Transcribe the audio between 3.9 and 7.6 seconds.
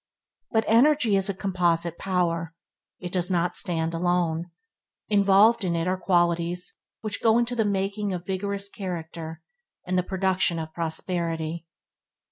alone. Involved in it are qualities which go to